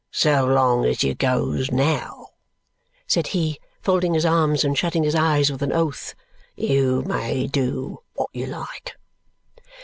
"So 0.09 0.45
long 0.47 0.83
as 0.85 1.03
you 1.03 1.13
goes 1.13 1.69
now," 1.69 2.29
said 3.05 3.27
he, 3.37 3.59
folding 3.83 4.15
his 4.15 4.25
arms 4.25 4.63
and 4.63 4.75
shutting 4.75 5.03
his 5.03 5.13
eyes 5.13 5.51
with 5.51 5.61
an 5.61 5.71
oath, 5.71 6.15
"you 6.55 7.03
may 7.03 7.45
do 7.45 7.99
wot 8.17 8.31
you 8.33 8.47
like!" 8.47 8.97